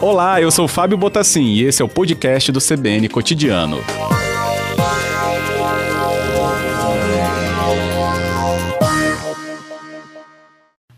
[0.00, 3.78] Olá, eu sou Fábio Botassin e esse é o podcast do CBN Cotidiano.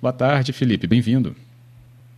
[0.00, 1.34] Boa tarde, Felipe, bem-vindo.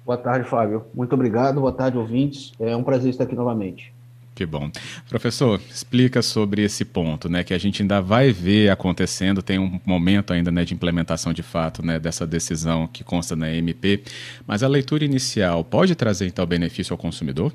[0.05, 0.85] Boa tarde, Fábio.
[0.95, 1.61] Muito obrigado.
[1.61, 2.53] Boa tarde, ouvintes.
[2.61, 3.94] É um prazer estar aqui novamente.
[4.35, 4.69] Que bom.
[5.09, 9.81] Professor, explica sobre esse ponto, né, que a gente ainda vai ver acontecendo, tem um
[9.87, 14.03] momento ainda né, de implementação de fato né, dessa decisão que consta na MP,
[14.45, 17.53] mas a leitura inicial pode trazer então benefício ao consumidor?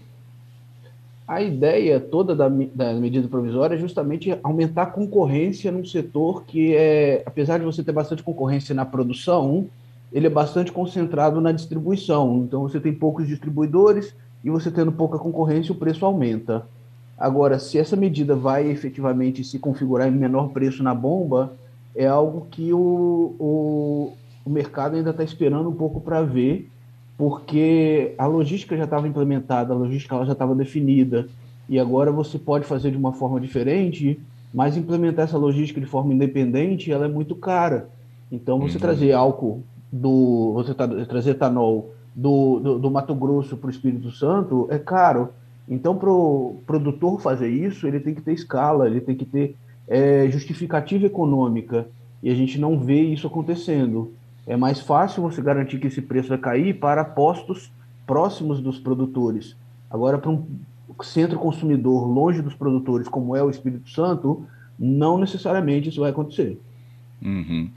[1.28, 6.74] A ideia toda da, da medida provisória é justamente aumentar a concorrência num setor que
[6.74, 9.68] é, apesar de você ter bastante concorrência na produção,
[10.12, 12.46] ele é bastante concentrado na distribuição.
[12.48, 16.66] Então você tem poucos distribuidores, e você tendo pouca concorrência, o preço aumenta.
[17.18, 21.54] Agora, se essa medida vai efetivamente se configurar em menor preço na bomba,
[21.94, 24.14] é algo que o, o,
[24.46, 26.70] o mercado ainda está esperando um pouco para ver,
[27.18, 31.28] porque a logística já estava implementada, a logística ela já estava definida,
[31.68, 34.18] e agora você pode fazer de uma forma diferente,
[34.54, 37.90] mas implementar essa logística de forma independente, ela é muito cara.
[38.32, 38.82] Então, você uhum.
[38.82, 44.12] trazer álcool do, você tra trazer etanol do, do, do Mato Grosso para o Espírito
[44.12, 45.30] Santo é caro.
[45.68, 49.56] Então, para o produtor fazer isso, ele tem que ter escala, ele tem que ter
[49.88, 51.88] é, justificativa econômica.
[52.22, 54.14] E a gente não vê isso acontecendo.
[54.46, 57.72] É mais fácil você garantir que esse preço vai cair para postos
[58.06, 59.56] próximos dos produtores.
[59.90, 60.46] Agora, para um
[61.02, 64.46] centro consumidor longe dos produtores, como é o Espírito Santo,
[64.78, 66.60] não necessariamente isso vai acontecer.
[67.22, 67.70] Uhum.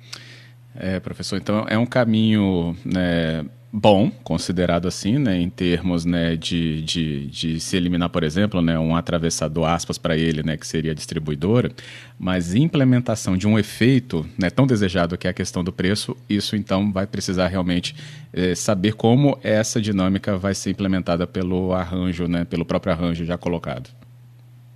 [0.74, 6.82] É, professor, então é um caminho né, bom, considerado assim, né, em termos né, de,
[6.82, 10.92] de, de se eliminar, por exemplo, né, um atravessador aspas para ele, né, que seria
[10.92, 11.72] a distribuidora,
[12.18, 16.54] mas implementação de um efeito né, tão desejado que é a questão do preço, isso
[16.54, 17.96] então vai precisar realmente
[18.32, 23.38] eh, saber como essa dinâmica vai ser implementada pelo arranjo, né, pelo próprio arranjo já
[23.38, 23.88] colocado.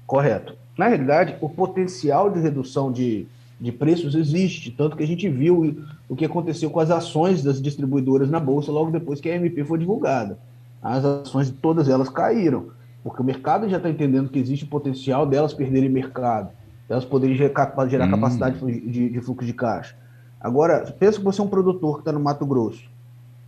[0.06, 0.54] Correto.
[0.78, 3.26] Na realidade, o potencial de redução de
[3.58, 5.76] de preços existe, tanto que a gente viu
[6.08, 9.64] o que aconteceu com as ações das distribuidoras na bolsa logo depois que a MP
[9.64, 10.38] foi divulgada.
[10.82, 12.66] As ações de todas elas caíram,
[13.02, 16.50] porque o mercado já está entendendo que existe potencial delas perderem mercado,
[16.86, 18.10] delas poderem gerar, gerar hum.
[18.10, 19.96] capacidade de, de, fluxo de caixa.
[20.38, 22.84] Agora, pensa que você é um produtor que está no Mato Grosso.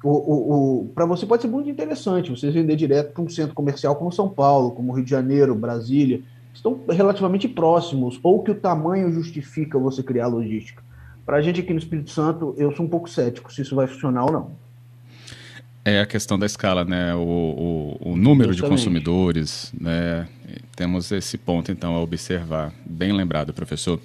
[0.02, 3.54] O, o, o para você pode ser muito interessante você vender direto para um centro
[3.54, 6.22] comercial como São Paulo, como Rio de Janeiro, Brasília,
[6.54, 10.82] estão relativamente próximos, ou que o tamanho justifica você criar logística.
[11.24, 13.86] Para a gente aqui no Espírito Santo, eu sou um pouco cético se isso vai
[13.86, 14.68] funcionar ou não.
[15.84, 17.14] É a questão da escala, né?
[17.14, 18.56] O, o, o número Justamente.
[18.56, 20.28] de consumidores, né?
[20.76, 22.72] Temos esse ponto, então, a observar.
[22.84, 23.98] Bem lembrado, professor.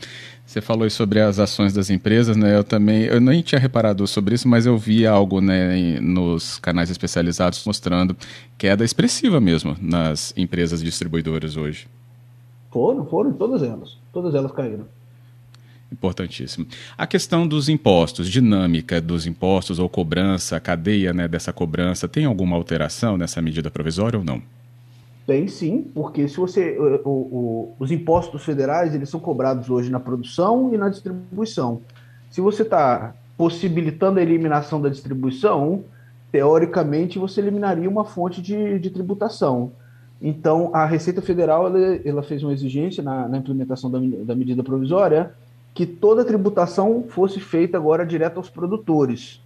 [0.45, 2.55] Você falou sobre as ações das empresas, né?
[2.55, 6.89] Eu também, eu nem tinha reparado sobre isso, mas eu vi algo, né, nos canais
[6.89, 8.15] especializados mostrando
[8.57, 11.87] queda expressiva mesmo nas empresas distribuidoras hoje.
[12.73, 13.97] Foram, foram todas elas.
[14.11, 14.85] Todas elas caíram.
[15.91, 16.65] Importantíssimo.
[16.97, 22.25] A questão dos impostos, dinâmica dos impostos ou cobrança, a cadeia né, dessa cobrança, tem
[22.25, 24.41] alguma alteração nessa medida provisória ou não?
[25.27, 26.75] Tem sim, porque se você.
[27.05, 31.79] O, o, os impostos federais eles são cobrados hoje na produção e na distribuição.
[32.31, 35.83] Se você está possibilitando a eliminação da distribuição,
[36.31, 39.71] teoricamente você eliminaria uma fonte de, de tributação.
[40.25, 44.63] Então, a Receita Federal ela, ela fez uma exigência na, na implementação da, da, medida
[44.63, 45.33] provisória
[45.73, 49.41] que toda a tributação fosse feita agora direto aos produtores.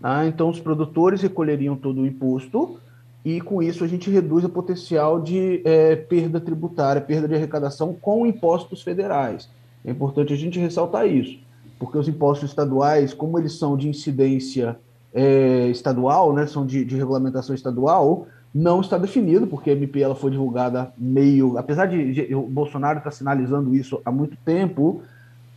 [0.00, 0.26] Tá?
[0.26, 2.78] Então, os produtores recolheriam todo o imposto
[3.22, 7.92] e, com isso, a gente reduz o potencial de é, perda tributária, perda de arrecadação
[7.92, 9.50] com impostos federais.
[9.84, 11.38] É importante a gente ressaltar isso,
[11.78, 14.78] porque os impostos estaduais, como eles são de incidência
[15.12, 18.26] é, estadual, né, são de, de regulamentação estadual,
[18.56, 21.58] não está definido, porque a MP ela foi divulgada meio.
[21.58, 25.02] Apesar de, o Bolsonaro estar tá sinalizando isso há muito tempo,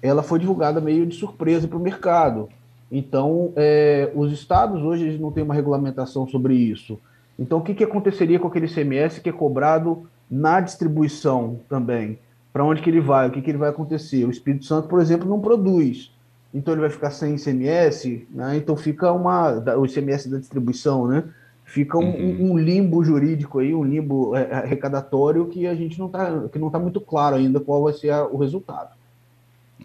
[0.01, 2.49] ela foi divulgada meio de surpresa para o mercado.
[2.91, 6.99] Então, é, os estados hoje não têm uma regulamentação sobre isso.
[7.37, 12.19] Então, o que, que aconteceria com aquele CMS que é cobrado na distribuição também?
[12.51, 13.29] Para onde que ele vai?
[13.29, 14.25] O que, que ele vai acontecer?
[14.25, 16.11] O Espírito Santo, por exemplo, não produz.
[16.53, 18.57] Então, ele vai ficar sem ICMS, né?
[18.57, 19.51] então fica uma.
[19.77, 21.23] O ICMS da distribuição, né?
[21.69, 22.51] Fica um, uhum.
[22.53, 26.71] um, limbo jurídico aí, um limbo é, arrecadatório que a gente não está que não
[26.71, 28.89] tá muito claro ainda qual vai ser a, o resultado.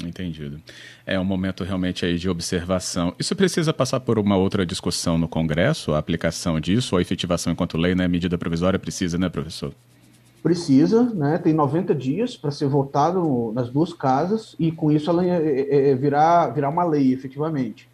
[0.02, 0.58] Entendido.
[1.06, 3.14] É um momento realmente aí de observação.
[3.18, 7.76] Isso precisa passar por uma outra discussão no Congresso, a aplicação disso, a efetivação enquanto
[7.76, 8.08] lei, né?
[8.08, 9.72] Medida provisória precisa, né, professor?
[10.42, 11.36] Precisa, né?
[11.36, 15.90] Tem 90 dias para ser votado nas duas casas e com isso ela é, é,
[15.90, 17.86] é, virar, virar uma lei, efetivamente.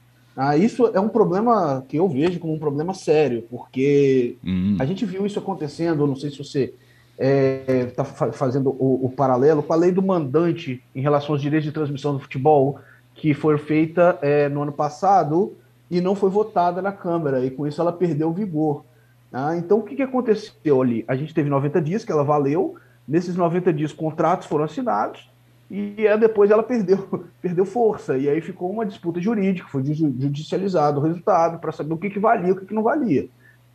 [0.43, 4.75] Ah, isso é um problema que eu vejo como um problema sério, porque hum.
[4.81, 6.73] a gente viu isso acontecendo, não sei se você
[7.19, 11.43] está é, tá fazendo o, o, paralelo com a lei do mandante em relação aos
[11.43, 12.81] direitos de transmissão do futebol,
[13.15, 15.53] que foi feita é, no ano passado
[15.91, 18.83] e não foi votada na Câmara, e com isso ela perdeu vigor.
[19.31, 21.05] Ah, então, o que, que aconteceu ali?
[21.07, 22.77] A gente teve 90 dias que ela valeu,
[23.07, 25.30] nesses 90 dias contratos foram assinados,
[25.71, 27.07] e depois ela perdeu,
[27.41, 31.97] perdeu força, e aí ficou uma disputa jurídica, foi judicializado o resultado para saber o
[31.97, 33.29] que, que valia e o que, que não valia.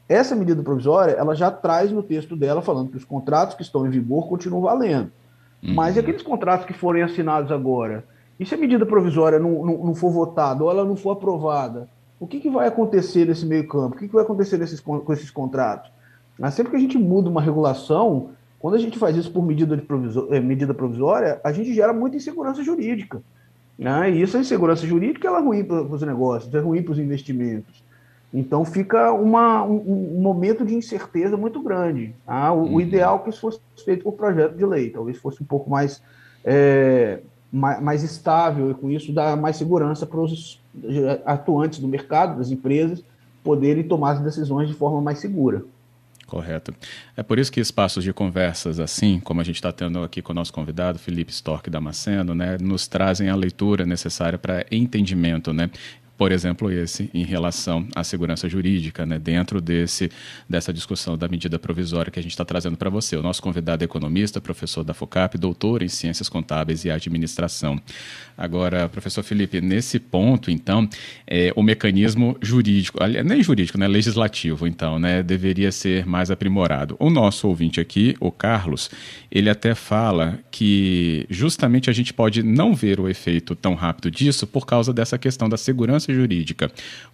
[0.08, 3.88] Essa medida provisória, ela já traz no texto dela falando que os contratos que estão
[3.88, 5.10] em vigor continuam valendo.
[5.64, 5.74] Uhum.
[5.74, 8.04] Mas e aqueles contratos que forem assinados agora?
[8.38, 11.90] E se a medida provisória não, não, não for votada ou ela não for aprovada?
[12.20, 13.96] O que, que vai acontecer nesse meio campo?
[13.96, 15.90] O que, que vai acontecer nesses, com esses contratos?
[16.38, 18.30] Mas sempre que a gente muda uma regulação,
[18.66, 22.18] quando a gente faz isso por medida, provisória, eh, medida provisória, a gente gera muita
[22.18, 23.22] insegurança jurídica.
[23.78, 24.10] Né?
[24.10, 27.84] E essa insegurança jurídica ela é ruim para os negócios, é ruim para os investimentos.
[28.34, 32.16] Então fica uma, um, um, momento de incerteza muito grande.
[32.26, 32.52] Tá?
[32.52, 32.74] O, uhum.
[32.74, 35.70] o, ideal é que isso fosse feito por projeto de lei, talvez fosse um pouco
[35.70, 36.02] mais,
[36.44, 37.20] é,
[37.54, 40.60] mais, mais, estável e com isso dá mais segurança para os
[41.24, 43.04] atuantes do mercado, das empresas,
[43.44, 45.64] poderem tomar as decisões de forma mais segura.
[46.26, 46.74] Correto.
[47.16, 50.32] É por isso que espaços de conversas assim, como a gente está tendo aqui com
[50.32, 55.70] o nosso convidado, Felipe Stork Damasceno, né, nos trazem a leitura necessária para entendimento, né?
[56.18, 60.10] Por exemplo, esse em relação à segurança jurídica, né, dentro desse,
[60.50, 63.16] dessa discussão da medida provisória que a gente está trazendo para você.
[63.18, 67.80] O nosso convidado é economista, professor da FOCAP, doutor em Ciências Contábeis e Administração.
[68.38, 70.88] Agora, professor Felipe, nesse ponto, então,
[71.28, 76.96] é, o mecanismo jurídico, nem jurídico, né, legislativo, então, né, deveria ser mais aprimorado.
[77.00, 78.90] O nosso ouvinte aqui, o Carlos,
[79.32, 84.48] ele até fala que justamente a gente pode não ver o efeito tão rápido disso
[84.48, 86.72] por causa dessa questão da segurança segurança jurídica.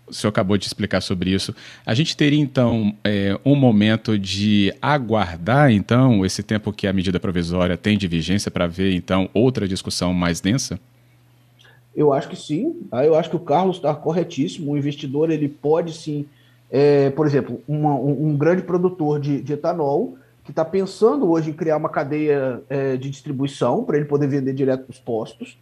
[0.07, 1.55] O senhor acabou de explicar sobre isso.
[1.85, 7.19] A gente teria, então, é, um momento de aguardar, então, esse tempo que a medida
[7.19, 10.79] provisória tem de vigência para ver, então, outra discussão mais densa?
[11.95, 12.73] Eu acho que sim.
[12.89, 13.05] Tá?
[13.05, 14.71] Eu acho que o Carlos está corretíssimo.
[14.71, 16.25] O investidor ele pode sim,
[16.69, 21.53] é, por exemplo, uma, um, grande produtor de, de etanol que está pensando hoje em
[21.53, 25.57] criar uma cadeia é, de distribuição para ele poder vender direto para os postos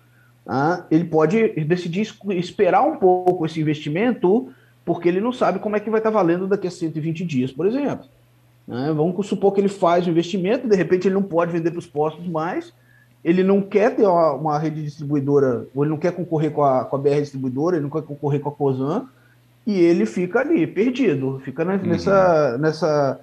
[0.47, 4.49] ah, ele pode decidir esperar um pouco esse investimento,
[4.83, 7.67] porque ele não sabe como é que vai estar valendo daqui a 120 dias, por
[7.67, 8.05] exemplo.
[8.67, 11.79] Ah, vamos supor que ele faz o investimento, de repente ele não pode vender para
[11.79, 12.73] os postos mais,
[13.23, 16.85] ele não quer ter uma, uma, rede distribuidora, ou ele não quer concorrer com a,
[16.85, 19.07] com a BR distribuidora, ele não quer concorrer com a COSAN,
[19.65, 21.77] e ele fica ali, perdido, fica uhum.
[21.77, 23.19] nessa, nessa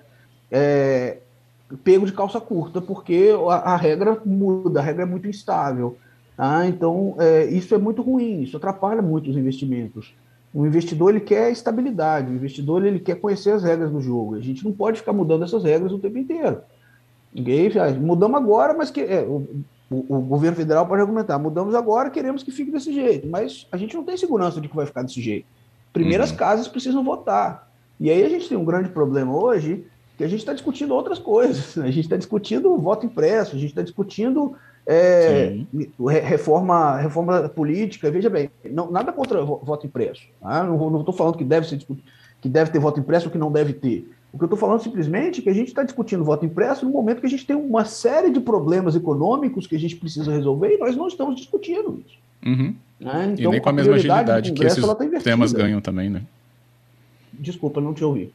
[0.51, 1.19] é,
[1.83, 5.97] pego de calça curta, porque a, a regra muda, a regra é muito instável.
[6.39, 10.15] Ah, então, é, isso é muito ruim, isso atrapalha muito os investimentos.
[10.53, 14.37] O investidor ele quer estabilidade, o investidor ele quer conhecer as regras do jogo.
[14.37, 16.61] A gente não pode ficar mudando essas regras o tempo inteiro.
[17.39, 17.71] Okay?
[18.01, 19.47] Mudamos agora, mas que, é, o,
[19.91, 23.77] o, o, governo federal pode argumentar: mudamos agora, queremos que fique desse jeito, mas a
[23.77, 25.47] gente não tem segurança de que vai ficar desse jeito.
[25.93, 26.37] Primeiras uhum.
[26.37, 27.71] casas precisam votar.
[27.99, 29.85] E aí a gente tem um grande problema hoje,
[30.17, 31.77] que a gente está discutindo outras coisas.
[31.79, 34.55] A gente está discutindo voto impresso, a gente está discutindo
[34.87, 35.59] é,
[36.23, 40.23] reforma, reforma política, veja bem, não, nada contra voto impresso.
[40.41, 40.63] Tá?
[40.63, 41.85] Não estou falando que deve, ser,
[42.41, 44.09] que deve ter voto impresso ou que não deve ter.
[44.33, 46.93] O que eu estou falando simplesmente é que a gente está discutindo voto impresso no
[46.93, 50.75] momento que a gente tem uma série de problemas econômicos que a gente precisa resolver
[50.75, 52.19] e nós não estamos discutindo isso.
[52.45, 52.75] Uhum.
[53.01, 53.35] Né?
[53.35, 56.23] Então, e nem com a, a mesma agilidade que esses tá temas ganham também, né?
[57.33, 58.31] Desculpa, não te ouvi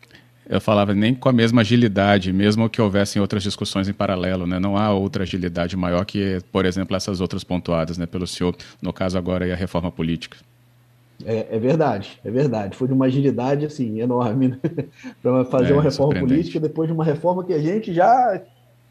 [0.49, 4.59] eu falava nem com a mesma agilidade, mesmo que houvessem outras discussões em paralelo, né?
[4.59, 8.91] Não há outra agilidade maior que, por exemplo, essas outras pontuadas, né, pelo senhor, no
[8.91, 10.37] caso agora é a reforma política.
[11.25, 12.75] É, é, verdade, é verdade.
[12.75, 14.57] Foi de uma agilidade assim enorme né?
[15.21, 18.41] para fazer é, uma reforma política depois de uma reforma que a gente já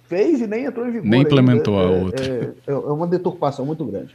[0.04, 1.09] fez e nem entrou em vigor.
[1.09, 1.92] Nem implementou ainda.
[1.92, 2.25] a é, outra.
[2.26, 4.14] É, é, é uma deturpação muito grande.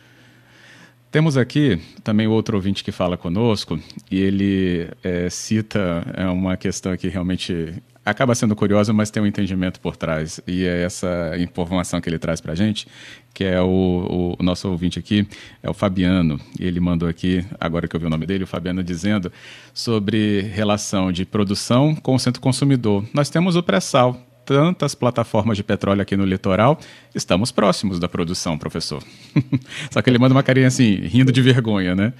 [1.15, 3.79] Temos aqui também outro ouvinte que fala conosco
[4.11, 7.73] e ele é, cita é uma questão que realmente
[8.05, 10.41] acaba sendo curiosa, mas tem um entendimento por trás.
[10.45, 12.85] E é essa informação que ele traz para a gente,
[13.33, 15.25] que é o, o, nosso ouvinte aqui,
[15.63, 16.37] é o Fabiano.
[16.59, 19.31] Ele mandou aqui, agora que eu vi o nome dele, o Fabiano dizendo
[19.73, 23.05] sobre relação de produção com o centro consumidor.
[23.13, 26.79] Nós temos o pré-sal, tantas plataformas de petróleo aqui no litoral,
[27.13, 29.03] estamos próximos da produção, professor.
[29.91, 32.13] Só que ele manda uma carinha assim, rindo de vergonha, né?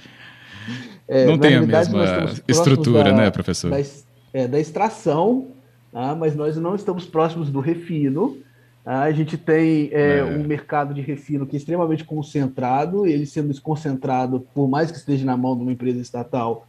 [1.08, 3.70] É, Não tem a mesma estrutura, da, né, professor?
[3.70, 3.78] Da,
[4.32, 5.48] é, da extração,
[5.92, 6.14] tá?
[6.16, 8.36] mas nós não estamos próximos do refino.
[8.84, 9.02] Tá?
[9.02, 10.24] A gente tem é, é.
[10.24, 15.24] um mercado de refino que é extremamente concentrado, ele sendo desconcentrado, por mais que esteja
[15.24, 16.66] na mão de uma empresa estatal,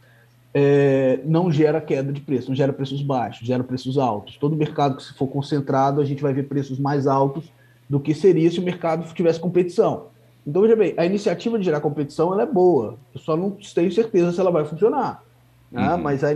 [0.54, 4.36] é, não gera queda de preço, não gera preços baixos, gera preços altos.
[4.36, 7.52] Todo mercado que se for concentrado, a gente vai ver preços mais altos
[7.88, 10.06] do que seria se o mercado tivesse competição.
[10.46, 13.92] Então, veja bem, a iniciativa de gerar competição ela é boa, eu só não tenho
[13.92, 15.22] certeza se ela vai funcionar.
[15.70, 15.94] Né?
[15.94, 15.98] Uhum.
[15.98, 16.28] Mas a,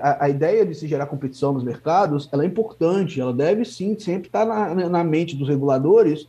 [0.00, 3.98] a, a, ideia de se gerar competição nos mercados ela é importante, ela deve sim
[3.98, 6.26] sempre estar na, na mente dos reguladores,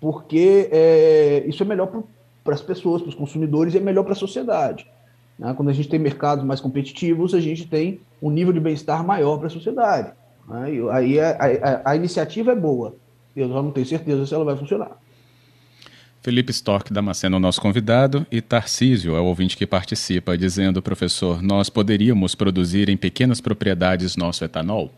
[0.00, 1.88] porque é, isso é melhor
[2.42, 4.90] para as pessoas, para os consumidores e é melhor para a sociedade.
[5.40, 5.54] Né?
[5.56, 9.38] Quando a gente tem mercados mais competitivos, a gente tem um nível de bem-estar maior
[9.38, 10.12] para a sociedade.
[10.46, 10.66] Né?
[10.92, 12.94] aí a, a, a, iniciativa é boa,
[13.34, 14.90] eu só não tenho certeza se ela vai funcionar.
[16.22, 16.52] Felipe
[16.90, 21.70] Damasceno é o nosso convidado e Tarcísio é o ouvinte que participa, dizendo, professor, nós
[21.70, 24.90] poderíamos produzir em pequenas propriedades nosso etanol?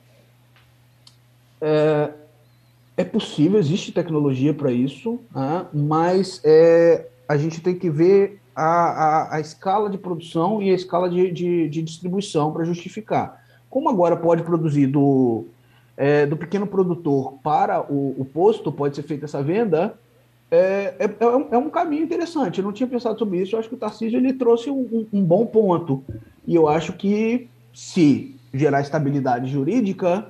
[1.61, 2.11] É,
[2.97, 5.65] é possível, existe tecnologia para isso, né?
[5.73, 10.75] mas é, a gente tem que ver a, a, a escala de produção e a
[10.75, 13.43] escala de, de, de distribuição para justificar.
[13.71, 15.45] Como agora pode produzir do,
[15.97, 19.95] é, do pequeno produtor para o, o, posto, pode ser feita essa venda,
[20.51, 22.59] é, é, é, um, é, um, caminho interessante.
[22.59, 23.55] Eu não tinha pensado sobre isso.
[23.55, 26.05] Eu acho que o Tarcísio ele trouxe um, um, um bom ponto.
[26.47, 30.27] E eu acho que se gerar estabilidade jurídica,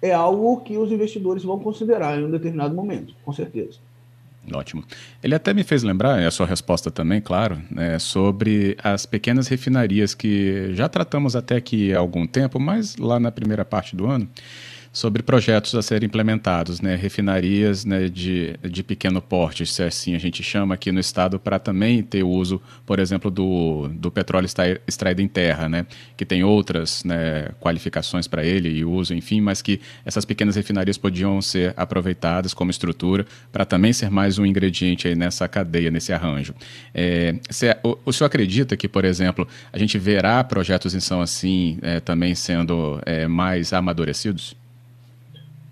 [0.00, 3.78] é algo que os investidores vão considerar em um determinado momento, com certeza.
[4.52, 4.84] Ótimo.
[5.22, 9.48] Ele até me fez lembrar, é a sua resposta também, claro, né, sobre as pequenas
[9.48, 14.06] refinarias que já tratamos até aqui há algum tempo, mas lá na primeira parte do
[14.06, 14.28] ano
[14.94, 20.18] sobre projetos a serem implementados, né, refinarias né, de, de pequeno porte, se assim a
[20.18, 24.48] gente chama aqui no estado, para também ter uso, por exemplo, do, do petróleo
[24.86, 25.84] extraído em terra, né,
[26.16, 30.96] que tem outras né, qualificações para ele e uso, enfim, mas que essas pequenas refinarias
[30.96, 36.12] podiam ser aproveitadas como estrutura para também ser mais um ingrediente aí nessa cadeia, nesse
[36.12, 36.54] arranjo.
[36.94, 37.34] É,
[37.82, 41.98] o, o senhor acredita que, por exemplo, a gente verá projetos em São assim é,
[41.98, 44.54] também sendo é, mais amadurecidos?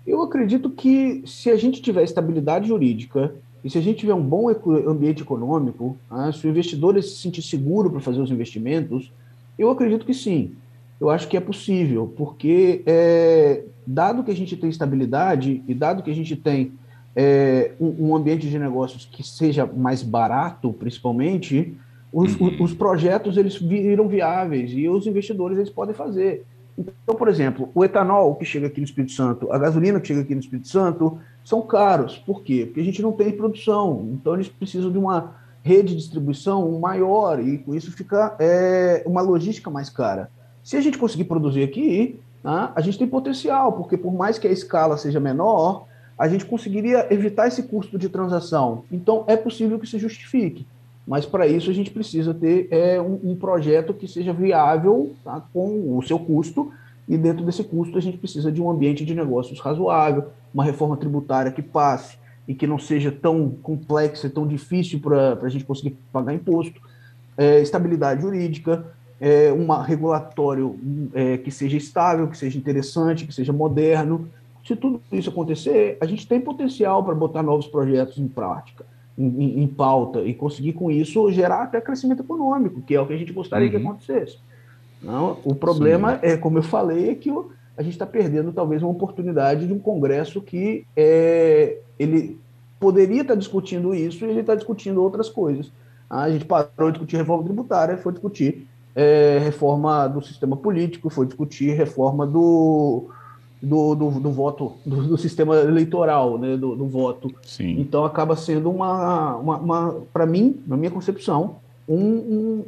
[0.05, 3.33] Eu acredito que se a gente tiver estabilidade jurídica
[3.63, 4.49] e se a gente tiver um bom
[4.87, 9.11] ambiente econômico, né, se o investidor se sentir seguro para fazer os investimentos,
[9.57, 10.51] eu acredito que sim.
[10.99, 16.03] Eu acho que é possível, porque é, dado que a gente tem estabilidade e dado
[16.03, 16.73] que a gente tem
[17.15, 21.75] é, um, um, ambiente de negócios que seja mais barato, principalmente,
[22.11, 22.61] os, uhum.
[22.61, 26.45] os projetos eles viram viáveis e os investidores eles podem fazer.
[26.77, 30.21] Então, por exemplo, o etanol que chega aqui no Espírito Santo, a gasolina que chega
[30.21, 32.17] aqui no Espírito Santo, são caros.
[32.17, 32.65] Por quê?
[32.65, 34.09] Porque a gente não tem produção.
[34.13, 39.21] Então, eles precisam de uma rede de distribuição maior e com isso fica é, uma
[39.21, 40.29] logística mais cara.
[40.63, 44.47] Se a gente conseguir produzir aqui, né, a gente tem potencial, porque por mais que
[44.47, 45.85] a escala seja menor,
[46.17, 48.83] a gente conseguiria evitar esse custo de transação.
[48.91, 50.67] Então, é possível que se justifique.
[51.05, 55.41] Mas para isso a gente precisa ter é, um, um projeto que seja viável tá,
[55.53, 56.71] com o seu custo,
[57.07, 60.95] e dentro desse custo a gente precisa de um ambiente de negócios razoável, uma reforma
[60.95, 62.17] tributária que passe
[62.47, 66.79] e que não seja tão complexa e tão difícil para a gente conseguir pagar imposto,
[67.37, 68.85] é, estabilidade jurídica,
[69.19, 70.77] é, um regulatório
[71.13, 74.29] é, que seja estável, que seja interessante, que seja moderno.
[74.65, 78.85] Se tudo isso acontecer, a gente tem potencial para botar novos projetos em prática
[79.17, 83.13] em, em, pauta e conseguir com isso gerar até crescimento econômico, que é o que
[83.13, 83.71] a gente gostaria uhum.
[83.71, 84.37] que acontecesse.
[85.01, 86.19] Não, o problema Sim.
[86.23, 89.73] é, como eu falei, é que o, a gente está perdendo talvez uma oportunidade de
[89.73, 92.39] um Congresso que é, ele
[92.79, 95.71] poderia estar tá discutindo isso e ele está discutindo outras coisas.
[96.09, 101.25] A gente parou de discutir reforma tributária, foi discutir é, reforma do sistema político, foi
[101.25, 103.09] discutir reforma do,
[103.63, 107.33] do, do, do voto, do, do, sistema eleitoral, né, do, do voto.
[107.43, 107.79] Sim.
[107.79, 111.55] Então acaba sendo uma, uma, uma para mim, na minha concepção,
[111.87, 112.65] um, um,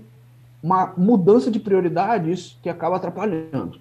[0.64, 3.78] uma mudança de prioridades que acaba atrapalhando.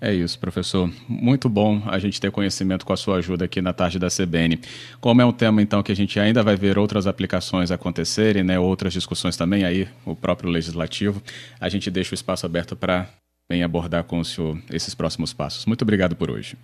[0.00, 0.90] É isso, professor.
[1.08, 4.60] Muito bom a gente ter conhecimento com a sua ajuda aqui na tarde da CBN.
[5.00, 8.58] Como é um tema, então, que a gente ainda vai ver outras aplicações acontecerem, né,
[8.58, 11.20] outras discussões também aí, o próprio legislativo,
[11.60, 13.08] a gente deixa o espaço aberto para
[13.48, 15.64] bem abordar com o senhor esses próximos passos.
[15.64, 16.56] Muito obrigado por hoje.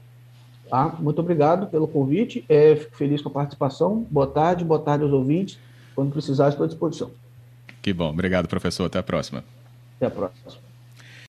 [0.70, 2.44] Ah, muito obrigado pelo convite.
[2.46, 4.06] É, fico feliz com a participação.
[4.10, 5.58] Boa tarde, boa tarde aos ouvintes.
[5.94, 7.10] Quando precisar, estou à disposição.
[7.80, 8.10] Que bom.
[8.10, 8.84] Obrigado, professor.
[8.84, 9.42] Até a próxima.
[9.96, 10.63] Até a próxima.